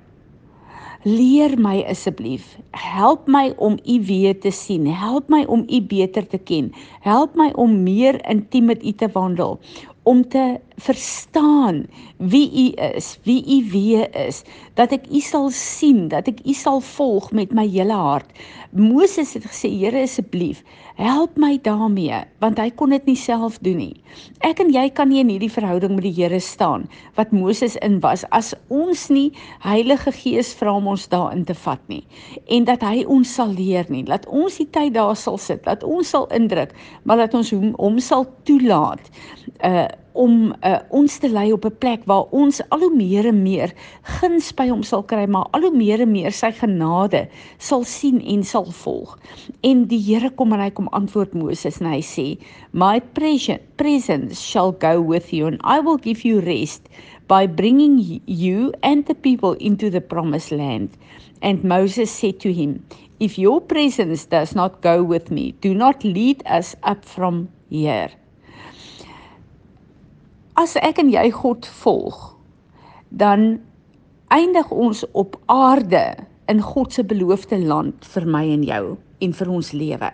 leer 1.03 1.57
my 1.59 1.83
asseblief. 1.91 2.55
Help 2.71 3.27
my 3.27 3.51
om 3.57 3.77
u 3.83 3.99
weer 4.07 4.39
te 4.39 4.51
sien. 4.51 4.87
Help 4.87 5.27
my 5.29 5.43
om 5.51 5.65
u 5.67 5.81
beter 5.81 6.27
te 6.27 6.37
ken. 6.37 6.71
Help 7.03 7.35
my 7.35 7.51
om 7.59 7.83
meer 7.83 8.19
intiem 8.29 8.71
met 8.71 8.83
u 8.83 8.91
te 8.91 9.09
wandel. 9.11 9.59
Om 10.03 10.27
te 10.27 10.59
verstaan 10.75 11.85
wie 12.17 12.47
u 12.51 12.71
is, 12.95 13.19
wie 13.23 13.43
u 13.47 13.69
wie 13.71 14.09
is, 14.09 14.43
dat 14.75 14.91
ek 14.91 15.07
u 15.11 15.19
sal 15.23 15.47
sien, 15.55 16.07
dat 16.11 16.27
ek 16.27 16.43
u 16.43 16.55
sal 16.55 16.81
volg 16.83 17.31
met 17.31 17.51
my 17.55 17.67
hele 17.67 17.95
hart. 17.95 18.31
Moses 18.73 19.35
het 19.37 19.43
gesê, 19.45 19.69
Here 19.69 20.01
asseblief, 20.01 20.63
help 20.97 21.37
my 21.37 21.59
daarmee, 21.61 22.23
want 22.41 22.57
hy 22.57 22.71
kon 22.73 22.93
dit 22.93 23.05
nie 23.05 23.17
self 23.17 23.59
doen 23.65 23.77
nie. 23.77 24.01
Ek 24.45 24.61
en 24.63 24.71
jy 24.73 24.87
kan 24.97 25.11
nie 25.11 25.21
in 25.21 25.29
hierdie 25.29 25.51
verhouding 25.51 25.93
met 25.93 26.07
die 26.07 26.13
Here 26.15 26.39
staan 26.41 26.87
wat 27.17 27.33
Moses 27.35 27.77
in 27.85 27.99
was 28.01 28.25
as 28.33 28.53
ons 28.73 29.07
nie 29.13 29.29
Heilige 29.61 30.13
Gees 30.17 30.53
vra 30.57 30.73
om 30.79 30.89
ons 30.93 31.05
daarin 31.11 31.45
te 31.45 31.55
vat 31.63 31.81
nie 31.91 32.01
en 32.49 32.65
dat 32.65 32.81
hy 32.85 33.03
ons 33.09 33.29
sal 33.29 33.53
leer 33.53 33.85
nie. 33.93 34.03
Laat 34.09 34.25
ons 34.27 34.57
die 34.57 34.69
tyd 34.73 34.93
daar 34.97 35.15
sal 35.17 35.37
sit, 35.41 35.65
laat 35.69 35.85
ons 35.85 36.09
sal 36.09 36.27
indruk, 36.33 36.73
maar 37.05 37.21
laat 37.21 37.33
ons 37.37 37.53
hom, 37.53 37.73
hom 37.77 37.99
sal 38.01 38.25
toelaat. 38.47 39.11
Uh 39.61 39.89
om 40.13 40.53
uh, 40.53 40.77
ons 40.93 41.17
te 41.17 41.29
lei 41.29 41.51
op 41.53 41.65
'n 41.65 41.77
plek 41.81 42.03
waar 42.05 42.29
ons 42.31 42.61
al 42.69 42.79
hoe 42.79 42.95
meer 42.95 43.25
en 43.25 43.41
meer 43.43 43.73
guns 44.19 44.51
by 44.53 44.67
hom 44.69 44.83
sal 44.83 45.03
kry, 45.03 45.25
maar 45.25 45.47
al 45.51 45.61
hoe 45.61 45.75
meer 45.75 46.01
en 46.01 46.11
meer 46.11 46.31
sy 46.31 46.51
genade 46.51 47.27
sal 47.57 47.83
sien 47.83 48.21
en 48.21 48.43
sal 48.43 48.69
volg. 48.83 49.17
En 49.61 49.85
die 49.89 50.01
Here 50.03 50.29
kom 50.29 50.53
en 50.53 50.59
hy 50.59 50.69
kom 50.69 50.87
antwoord 50.91 51.33
Moses 51.33 51.81
en 51.81 51.89
hy 51.91 52.01
sê, 52.01 52.37
"My 52.71 53.01
presence 53.75 54.41
shall 54.41 54.71
go 54.71 55.01
with 55.01 55.33
you 55.33 55.47
and 55.47 55.59
I 55.63 55.79
will 55.79 55.97
give 55.97 56.27
you 56.27 56.39
rest 56.39 56.89
by 57.27 57.47
bringing 57.47 58.21
you 58.25 58.71
and 58.81 59.05
the 59.05 59.15
people 59.15 59.55
into 59.59 59.89
the 59.89 60.01
promised 60.01 60.51
land." 60.51 60.89
And 61.41 61.63
Moses 61.63 62.11
said 62.11 62.39
to 62.39 62.53
him, 62.53 62.85
"If 63.19 63.37
your 63.37 63.61
presence 63.61 64.25
does 64.25 64.55
not 64.55 64.81
go 64.81 65.03
with 65.03 65.31
me, 65.31 65.55
do 65.61 65.73
not 65.73 66.03
lead 66.03 66.43
us 66.45 66.75
up 66.83 67.03
from 67.05 67.49
here." 67.69 68.22
As 70.59 70.75
ek 70.77 70.99
en 71.01 71.09
jy 71.09 71.29
God 71.33 71.65
volg, 71.81 72.17
dan 73.09 73.57
eindig 74.33 74.69
ons 74.71 75.03
op 75.17 75.37
aarde 75.51 76.03
in 76.51 76.61
God 76.61 76.93
se 76.93 77.05
beloofde 77.05 77.57
land 77.61 78.05
vir 78.13 78.27
my 78.29 78.43
en 78.53 78.65
jou 78.67 78.83
en 79.23 79.33
vir 79.39 79.49
ons 79.49 79.71
lewe. 79.73 80.09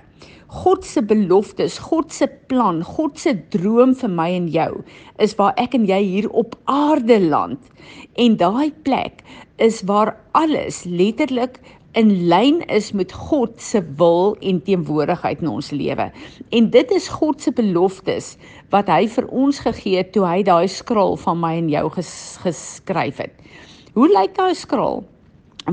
God 0.50 0.86
se 0.86 1.02
beloftes, 1.06 1.78
God 1.78 2.14
se 2.14 2.26
plan, 2.50 2.82
God 2.82 3.20
se 3.22 3.36
droom 3.54 3.94
vir 4.00 4.10
my 4.10 4.30
en 4.34 4.48
jou 4.50 4.82
is 5.22 5.36
waar 5.38 5.54
ek 5.62 5.76
en 5.78 5.86
jy 5.90 6.00
hier 6.06 6.30
op 6.34 6.56
aarde 6.72 7.20
land. 7.22 7.60
En 8.18 8.38
daai 8.40 8.72
plek 8.88 9.22
is 9.62 9.84
waar 9.86 10.16
alles 10.34 10.86
letterlik 10.90 11.60
in 11.98 12.12
lyn 12.30 12.62
is 12.70 12.92
met 12.92 13.12
God 13.12 13.62
se 13.62 13.82
wil 13.98 14.36
en 14.40 14.62
teenwoordigheid 14.64 15.42
in 15.42 15.50
ons 15.50 15.72
lewe. 15.72 16.10
En 16.50 16.70
dit 16.70 16.92
is 16.92 17.08
God 17.10 17.42
se 17.42 17.52
beloftes 17.52 18.36
wat 18.70 18.90
hy 18.92 19.08
vir 19.10 19.26
ons 19.34 19.62
gegee 19.66 19.98
het 19.98 20.12
toe 20.14 20.26
hy 20.28 20.44
daai 20.46 20.68
skrol 20.70 21.18
van 21.18 21.40
my 21.42 21.56
en 21.58 21.72
jou 21.72 21.88
ges 21.98 22.12
geskryf 22.44 23.24
het. 23.26 23.34
Hoe 23.98 24.10
lyk 24.14 24.36
daai 24.38 24.54
skrol? 24.54 25.02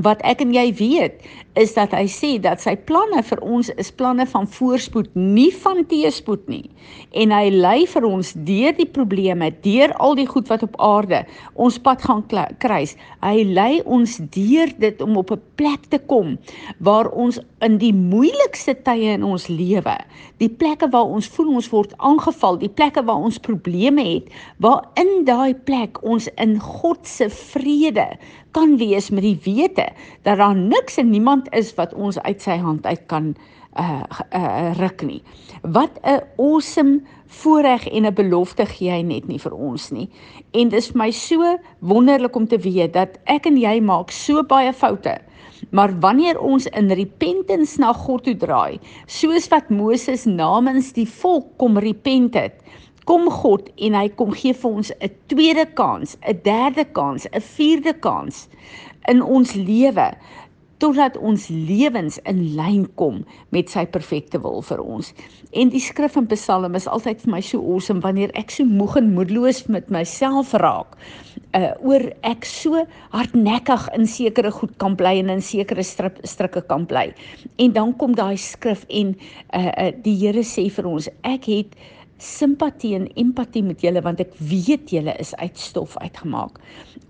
Wat 0.01 0.21
ek 0.25 0.41
en 0.41 0.53
jy 0.53 0.71
weet 0.77 1.21
is 1.57 1.73
dat 1.73 1.93
hy 1.95 2.05
sê 2.11 2.29
dat 2.41 2.61
sy 2.61 2.75
planne 2.89 3.23
vir 3.25 3.41
ons 3.45 3.69
is 3.81 3.89
planne 3.97 4.27
van 4.29 4.45
voorspoed, 4.57 5.09
nie 5.17 5.49
van 5.63 5.83
teëspoed 5.89 6.45
nie. 6.51 6.65
En 7.17 7.33
hy 7.33 7.49
lei 7.53 7.87
vir 7.89 8.05
ons 8.07 8.33
deur 8.47 8.75
die 8.77 8.87
probleme, 8.97 9.49
deur 9.65 9.93
al 10.03 10.17
die 10.19 10.27
goed 10.29 10.49
wat 10.51 10.63
op 10.67 10.77
aarde 10.83 11.23
ons 11.55 11.79
pad 11.81 12.03
gaan 12.05 12.23
kruis. 12.61 12.95
Hy 13.25 13.43
lei 13.57 13.81
ons 13.85 14.19
deur 14.35 14.71
dit 14.77 15.01
om 15.01 15.17
op 15.17 15.31
'n 15.33 15.41
plek 15.55 15.89
te 15.89 15.99
kom 15.99 16.37
waar 16.79 17.09
ons 17.09 17.39
in 17.65 17.77
die 17.77 17.93
moeilikste 17.93 18.75
tye 18.85 19.17
in 19.17 19.23
ons 19.23 19.47
lewe, 19.47 19.97
die 20.37 20.49
plekke 20.49 20.89
waar 20.93 21.09
ons 21.09 21.27
voel 21.27 21.55
ons 21.55 21.69
word 21.69 21.93
aangeval, 21.97 22.57
die 22.57 22.69
plekke 22.69 23.03
waar 23.03 23.23
ons 23.29 23.39
probleme 23.39 24.03
het, 24.03 24.29
waar 24.57 24.85
in 24.95 25.25
daai 25.25 25.53
plek 25.53 25.97
ons 26.03 26.29
in 26.37 26.59
God 26.59 27.07
se 27.07 27.29
vrede 27.29 28.07
kan 28.57 28.77
wees 28.77 29.09
met 29.09 29.21
die 29.21 29.37
wete 29.43 29.85
dat 30.25 30.37
daar 30.37 30.55
niks 30.55 30.97
en 30.97 31.09
niemand 31.09 31.46
is 31.51 31.73
wat 31.75 31.93
ons 31.93 32.19
uit 32.19 32.41
sy 32.41 32.57
hand 32.57 32.85
uit 32.85 33.05
kan 33.07 33.35
uh, 33.79 34.03
uh 34.35 34.71
ruk 34.79 35.01
nie. 35.01 35.21
Wat 35.61 35.99
'n 36.03 36.21
awesome 36.37 37.01
voorreg 37.27 37.87
en 37.87 38.05
'n 38.05 38.13
belofte 38.13 38.65
gee 38.65 38.91
hy 38.91 39.01
net 39.01 39.27
nie 39.27 39.39
vir 39.39 39.53
ons 39.53 39.91
nie. 39.91 40.09
En 40.51 40.69
dit 40.69 40.79
is 40.79 40.87
vir 40.87 40.97
my 40.97 41.11
so 41.11 41.57
wonderlik 41.79 42.35
om 42.35 42.47
te 42.47 42.57
weet 42.57 42.93
dat 42.93 43.17
ek 43.25 43.45
en 43.45 43.57
jy 43.57 43.79
maak 43.81 44.11
so 44.11 44.43
baie 44.43 44.73
foute. 44.73 45.17
Maar 45.69 45.99
wanneer 45.99 46.39
ons 46.39 46.65
in 46.65 46.91
repentance 46.91 47.79
na 47.79 47.93
God 47.93 48.23
toe 48.23 48.35
draai, 48.35 48.79
soos 49.05 49.47
wat 49.47 49.69
Moses 49.69 50.25
namens 50.25 50.93
die 50.93 51.07
volk 51.07 51.57
kom 51.57 51.77
repent 51.77 52.33
het, 52.33 52.61
kom 53.05 53.29
God 53.31 53.69
en 53.77 53.93
hy 53.93 54.07
kom 54.09 54.31
gee 54.35 54.53
vir 54.53 54.71
ons 54.71 54.91
'n 55.01 55.09
tweede 55.27 55.65
kans, 55.73 56.17
'n 56.21 56.39
derde 56.43 56.85
kans, 56.85 57.27
'n 57.33 57.41
vierde 57.41 57.93
kans 57.93 58.47
in 59.07 59.21
ons 59.21 59.53
lewe 59.53 60.11
totdat 60.77 61.17
ons 61.17 61.47
lewens 61.49 62.19
in 62.29 62.43
lyn 62.57 62.85
kom 62.99 63.23
met 63.55 63.71
sy 63.71 63.85
perfekte 63.89 64.39
wil 64.43 64.61
vir 64.65 64.81
ons. 64.83 65.09
En 65.57 65.71
die 65.73 65.81
skrif 65.81 66.17
in 66.19 66.27
Psalm 66.29 66.77
is 66.77 66.87
altyd 66.89 67.23
vir 67.23 67.33
my 67.33 67.41
so 67.41 67.61
awesome 67.61 68.03
wanneer 68.05 68.33
ek 68.37 68.53
so 68.53 68.67
moeg 68.67 68.97
en 69.01 69.13
moedeloos 69.15 69.63
met 69.73 69.89
myself 69.93 70.53
raak. 70.61 70.97
Uh 71.57 71.71
oor 71.87 72.03
ek 72.27 72.45
so 72.45 72.83
hardnekkig 73.15 73.87
in 73.97 74.05
sekere 74.09 74.51
goed 74.53 74.75
kan 74.81 74.97
bly 74.99 75.15
en 75.23 75.31
in 75.37 75.41
sekere 75.41 75.85
strikke 75.85 76.61
kan 76.69 76.85
bly. 76.89 77.07
En 77.57 77.73
dan 77.73 77.95
kom 77.97 78.13
daai 78.17 78.37
skrif 78.37 78.85
en 78.89 79.15
uh, 79.53 79.71
uh 79.71 79.91
die 80.03 80.17
Here 80.17 80.43
sê 80.45 80.67
vir 80.73 80.89
ons, 80.89 81.09
ek 81.23 81.45
het 81.49 81.77
simpatie 82.21 82.95
en 82.97 83.05
empatie 83.21 83.61
met 83.63 83.81
julle 83.85 84.01
want 84.01 84.21
ek 84.21 84.33
weet 84.49 84.89
julle 84.93 85.13
is 85.21 85.33
uit 85.37 85.57
stof 85.57 85.97
uitgemaak. 86.01 86.57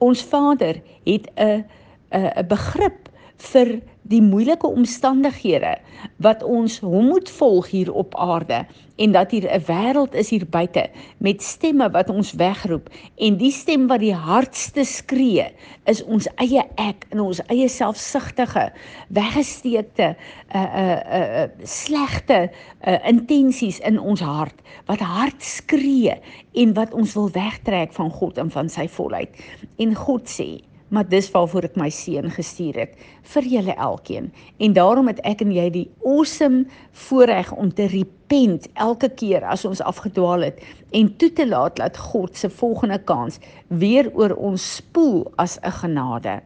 Ons 0.04 0.24
Vader 0.24 0.80
het 1.08 1.28
'n 1.36 1.64
'n 2.12 2.48
begrip 2.48 3.10
vir 3.38 3.78
die 4.08 4.22
moeilike 4.24 4.68
omstandighede 4.68 5.76
wat 6.24 6.44
ons 6.44 6.80
hom 6.80 7.10
moet 7.12 7.30
volg 7.30 7.68
hier 7.74 7.90
op 7.92 8.16
aarde 8.16 8.64
en 8.98 9.12
dat 9.12 9.32
hier 9.32 9.46
'n 9.52 9.66
wêreld 9.68 10.16
is 10.16 10.30
hier 10.30 10.46
buite 10.46 10.90
met 11.18 11.44
stemme 11.44 11.90
wat 11.92 12.10
ons 12.10 12.32
wegroep 12.34 12.90
en 13.16 13.38
die 13.38 13.52
stem 13.52 13.88
wat 13.88 14.00
die 14.00 14.14
hardste 14.14 14.84
skree 14.84 15.52
is 15.86 16.04
ons 16.04 16.28
eie 16.36 16.64
ek 16.76 17.06
in 17.12 17.20
ons 17.20 17.42
eie 17.48 17.68
selfsugtige 17.68 18.72
weggesteekte 19.08 20.16
uh, 20.56 20.62
uh, 20.62 21.00
uh, 21.20 21.48
slegte 21.64 22.50
uh, 22.88 23.08
intensies 23.08 23.80
in 23.80 24.00
ons 24.00 24.22
hart 24.22 24.62
wat 24.86 25.00
hard 25.00 25.44
skree 25.44 26.16
en 26.54 26.74
wat 26.74 26.94
ons 26.94 27.14
wil 27.14 27.30
wegtrek 27.32 27.94
van 27.94 28.10
God 28.12 28.38
en 28.38 28.52
van 28.52 28.70
sy 28.70 28.88
volheid. 28.88 29.30
En 29.78 29.96
God 29.96 30.30
sê 30.30 30.62
maar 30.90 31.08
dis 31.10 31.28
waarvoor 31.32 31.68
ek 31.68 31.76
my 31.80 31.90
seun 31.92 32.30
gestuur 32.32 32.80
het 32.82 32.96
vir 33.34 33.48
julle 33.52 33.76
elkeen. 33.76 34.30
En 34.64 34.74
daarom 34.74 35.10
het 35.12 35.20
ek 35.28 35.44
en 35.44 35.52
jy 35.52 35.68
die 35.74 35.86
awesome 36.06 36.66
voorreg 37.08 37.52
om 37.52 37.74
te 37.74 37.90
repent 37.92 38.70
elke 38.74 39.10
keer 39.10 39.46
as 39.48 39.66
ons 39.68 39.84
afgedwaal 39.84 40.48
het 40.48 40.64
en 40.96 41.12
toe 41.20 41.32
te 41.34 41.48
laat 41.48 41.76
dat 41.82 42.00
God 42.12 42.38
se 42.38 42.50
volgende 42.50 43.00
kans 43.04 43.40
weer 43.68 44.12
oor 44.16 44.36
ons 44.36 44.76
spoel 44.80 45.28
as 45.36 45.60
'n 45.62 45.72
genade. 45.72 46.42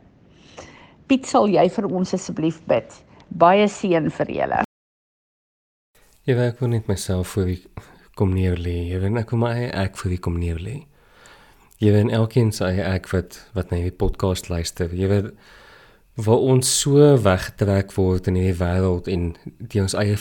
Piet, 1.08 1.26
sal 1.26 1.48
jy 1.48 1.70
vir 1.70 1.86
ons 1.86 2.14
asseblief 2.14 2.62
bid? 2.66 3.04
Baie 3.30 3.68
seën 3.68 4.10
vir 4.10 4.28
julle. 4.28 4.64
Jy 6.26 6.36
werk 6.36 6.58
vir 6.58 6.68
net 6.68 6.88
myself 6.88 7.28
vir 7.28 7.58
kom 8.16 8.34
neer 8.34 8.56
lê. 8.56 8.90
Jy 8.90 9.00
weet 9.00 9.18
ek 9.18 9.28
kom 9.28 9.40
my 9.40 9.70
ek 9.74 9.98
vir 9.98 10.18
kom 10.18 10.40
neer 10.40 10.58
lê 10.58 10.91
jy 11.82 11.90
weet 11.96 12.12
elkeen 12.14 12.52
se 12.54 12.66
eie 12.68 12.84
ek 12.86 13.10
wat 13.10 13.40
wat 13.58 13.72
na 13.72 13.80
hierdie 13.82 13.98
podcast 13.98 14.52
luister. 14.54 14.92
Jy 14.94 15.08
weet 15.10 15.32
waar 16.22 16.44
ons 16.54 16.70
so 16.82 17.14
wegtrek 17.24 17.96
word 17.98 18.28
in 18.30 18.38
hierdie 18.38 18.60
wêreld 18.60 19.08
en 19.10 19.32
die 19.58 19.82
ons 19.82 19.96
eie 19.98 20.18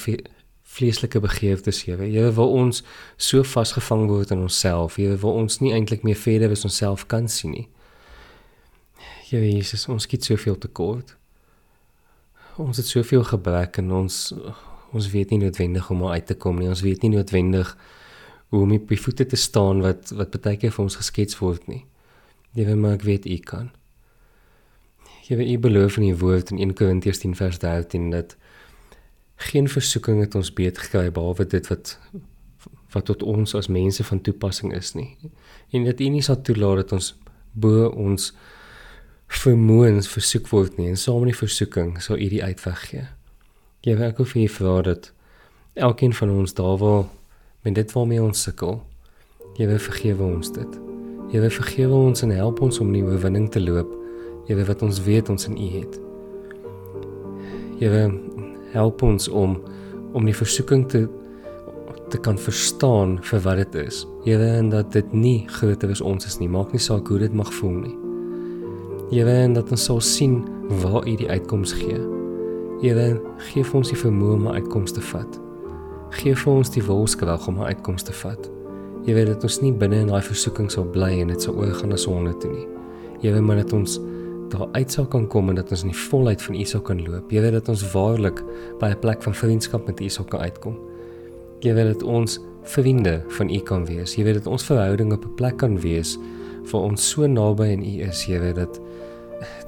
vleeslike 0.71 1.21
begeertes 1.21 1.83
weet 1.85 2.01
jy 2.15 2.23
weet 2.23 2.37
waar 2.39 2.55
ons 2.63 2.85
so 3.19 3.43
vasgevang 3.43 4.07
word 4.09 4.31
in 4.31 4.45
onsself 4.47 5.01
jy 5.03 5.11
weet 5.11 5.23
waar 5.25 5.41
ons 5.43 5.59
nie 5.61 5.75
eintlik 5.75 6.07
meer 6.07 6.17
verder 6.17 6.55
as 6.55 6.65
onsself 6.65 7.05
kan 7.11 7.29
sien 7.29 7.53
nie. 7.59 7.69
Jy 9.31 9.43
weet 9.43 9.57
Jesus 9.61 9.89
ons 9.91 10.09
skiet 10.09 10.25
soveel 10.27 10.57
tekort. 10.59 11.17
Ons 12.59 12.81
het 12.81 12.89
soveel 12.89 13.23
gebrek 13.27 13.83
en 13.83 13.93
ons 14.01 14.23
ons 14.91 15.07
weet 15.13 15.31
nie 15.31 15.39
noodwendig 15.45 15.87
hoe 15.87 15.97
om 15.97 16.09
uit 16.11 16.27
te 16.27 16.35
kom 16.35 16.59
nie. 16.59 16.71
Ons 16.71 16.83
weet 16.83 17.05
nie 17.05 17.13
noodwendig 17.13 17.77
hoe 18.51 18.63
om 18.63 18.73
op 18.75 18.89
die 18.89 19.01
voete 19.01 19.27
te 19.27 19.37
staan 19.37 19.81
wat 19.85 20.11
wat 20.19 20.41
baie 20.43 20.59
keer 20.59 20.73
vir 20.75 20.85
ons 20.85 20.99
geskets 20.99 21.39
word 21.39 21.67
nie. 21.71 21.85
Jy 22.59 22.67
weet 22.67 22.81
maar 22.83 22.97
ek 22.99 23.07
weet 23.07 23.29
u 23.31 23.37
kan. 23.47 23.71
Jy 25.29 25.39
weet 25.39 25.53
u 25.55 25.59
beloof 25.69 26.01
in 26.01 26.09
die 26.09 26.19
woord 26.19 26.51
in 26.51 26.59
1 26.59 26.75
Korintiërs 26.75 27.23
10 27.23 27.37
vers 27.39 27.61
13 27.63 28.09
dat 28.11 28.35
geen 29.51 29.69
versoeking 29.71 30.19
het 30.21 30.35
ons 30.35 30.51
beet 30.53 30.79
gekry 30.79 31.13
behalwe 31.15 31.47
dit 31.47 31.71
wat 31.71 31.95
wat 32.91 33.07
tot 33.07 33.23
ons 33.23 33.55
as 33.55 33.71
mense 33.71 34.03
van 34.05 34.21
toepassing 34.21 34.75
is 34.75 34.97
nie. 34.99 35.15
En 35.71 35.87
dat 35.87 36.01
U 36.03 36.09
nie 36.11 36.23
sal 36.27 36.41
toelaat 36.43 36.83
dat 36.83 36.97
ons 36.99 37.13
bo 37.53 37.87
ons 37.87 38.33
vermoëns 39.31 40.11
versoek 40.11 40.51
word 40.51 40.75
nie 40.79 40.89
en 40.91 40.99
saam 40.99 41.23
in 41.23 41.31
die 41.31 41.39
versoeking 41.39 41.95
sal 42.03 42.19
U 42.19 42.29
die 42.35 42.43
uitweg 42.43 42.83
gee. 42.91 43.07
Wil 43.87 44.03
ek 44.11 44.19
of 44.19 44.35
U 44.35 44.49
vra 44.59 44.77
dat 44.91 45.13
elkeen 45.79 46.19
van 46.19 46.35
ons 46.35 46.59
daar 46.59 46.77
waar 46.83 47.07
met 47.63 47.75
dit 47.75 47.93
waarmee 47.93 48.23
ons 48.23 48.43
sukkel, 48.43 48.81
wil 49.57 49.79
vergewe 49.79 50.25
ons 50.25 50.53
dit. 50.53 50.79
Wil 51.31 51.51
vergewe 51.51 51.95
ons 51.95 52.23
en 52.23 52.31
help 52.31 52.61
ons 52.61 52.81
om 52.81 52.91
nie 52.91 53.03
oorwinning 53.05 53.51
te 53.53 53.61
loop. 53.61 53.91
Wil 54.49 54.65
wat 54.65 54.83
ons 54.83 55.03
weet 55.05 55.29
ons 55.29 55.47
in 55.47 55.59
U 55.59 55.69
het. 55.79 55.99
Wil 57.79 58.15
help 58.73 59.03
ons 59.03 59.29
om 59.29 59.59
om 60.13 60.25
die 60.27 60.35
versoeking 60.35 60.89
te 60.89 61.09
te 62.11 62.19
kan 62.19 62.39
verstaan 62.39 63.19
vir 63.23 63.43
wat 63.45 63.61
dit 63.61 63.75
is. 63.87 64.01
Here 64.25 64.49
en 64.59 64.73
dat 64.73 64.89
dit 64.93 65.13
nie 65.15 65.45
groter 65.47 65.93
as 65.95 66.01
ons 66.03 66.27
is 66.27 66.41
nie. 66.41 66.49
Maak 66.51 66.73
nie 66.75 66.83
saak 66.83 67.07
hoe 67.07 67.21
dit 67.23 67.35
mag 67.35 67.53
voel 67.55 67.77
nie. 67.85 67.95
Here 69.13 69.37
en 69.45 69.55
dat 69.55 69.71
ons 69.71 69.85
sal 69.85 70.01
sien 70.03 70.41
waar 70.83 71.07
U 71.07 71.15
die 71.17 71.31
uitkoms 71.31 71.77
gee. 71.79 72.01
Here, 72.83 73.21
gee 73.53 73.63
vir 73.63 73.79
ons 73.79 73.93
die 73.93 74.01
vermoë 74.01 74.41
om 74.41 74.51
uitkomste 74.57 74.99
te 74.99 75.07
vat. 75.13 75.50
Gee 76.11 76.35
vir 76.35 76.53
ons 76.53 76.71
die 76.75 76.83
wilskrag 76.83 77.45
om 77.49 77.61
uitkomste 77.63 78.11
te 78.11 78.17
vat. 78.19 78.49
Jy 79.07 79.15
weet 79.15 79.29
dat 79.31 79.45
ons 79.47 79.61
nie 79.63 79.71
binne 79.73 80.01
in 80.03 80.11
daai 80.11 80.25
versoeking 80.27 80.67
sal 80.73 80.85
bly 80.85 81.13
en 81.23 81.31
dit 81.31 81.45
sal 81.47 81.55
oorgaan 81.55 81.93
na 81.95 81.99
sonde 82.01 82.33
toe 82.43 82.51
nie. 82.51 82.67
Jy 83.23 83.33
weet 83.37 83.47
maar 83.47 83.61
dat 83.63 83.73
ons 83.77 84.01
daar 84.51 84.67
uit 84.75 84.91
sal 84.91 85.07
kan 85.07 85.29
kom 85.31 85.53
en 85.53 85.61
dat 85.61 85.71
ons 85.71 85.85
in 85.87 85.93
die 85.93 86.01
volheid 86.11 86.43
van 86.43 86.59
U 86.59 86.65
sal 86.67 86.83
kan 86.83 86.99
loop. 87.07 87.31
Jy 87.31 87.45
weet 87.45 87.55
dat 87.61 87.71
ons 87.71 87.85
waarlik 87.93 88.43
by 88.81 88.91
'n 88.91 88.99
plek 89.01 89.23
van 89.23 89.35
vriendskap 89.35 89.87
met 89.87 90.01
U 90.01 90.09
sal 90.09 90.25
kan 90.25 90.41
uitkom. 90.41 90.77
Jy 91.61 91.75
weet 91.75 91.93
dat 91.95 92.03
ons 92.03 92.41
vriende 92.63 93.23
van 93.29 93.51
U 93.51 93.59
kan 93.61 93.87
wees. 93.87 94.15
Jy 94.17 94.25
weet 94.25 94.35
dat 94.35 94.47
ons 94.47 94.65
verhouding 94.65 95.13
op 95.13 95.25
'n 95.25 95.35
plek 95.35 95.57
kan 95.57 95.81
wees 95.81 96.19
waar 96.73 96.83
ons 96.83 97.11
so 97.11 97.27
naby 97.27 97.73
aan 97.73 97.83
U 97.83 98.03
is. 98.09 98.27
Jy 98.27 98.41
weet 98.41 98.57
dat 98.57 98.81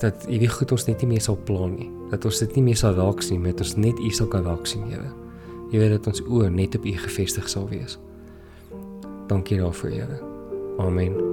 dat 0.01 0.27
U 0.29 0.39
wie 0.39 0.49
goed 0.49 0.73
ons 0.73 0.87
net 0.87 1.01
nie 1.01 1.09
meer 1.09 1.21
sal 1.21 1.39
plan 1.45 1.75
nie. 1.75 1.91
Dat 2.11 2.25
ons 2.25 2.39
dit 2.39 2.55
nie 2.57 2.63
meer 2.63 2.77
sal 2.77 2.95
raak 2.95 3.23
sien 3.23 3.41
met 3.41 3.61
ons 3.61 3.77
net 3.77 3.99
U 3.99 4.11
sal 4.11 4.27
kan 4.27 4.45
raak 4.45 4.67
sien, 4.67 4.83
Here. 4.83 5.22
Jy 5.73 5.81
weet 5.81 5.95
dat 5.97 6.11
ons 6.12 6.25
oë 6.29 6.50
net 6.52 6.76
op 6.76 6.85
U 6.85 6.93
gefestig 7.07 7.49
sal 7.49 7.69
wees. 7.73 7.97
Dankie 9.33 9.59
daarvoor, 9.59 9.91
Here. 9.91 10.21
Amen. 10.79 11.32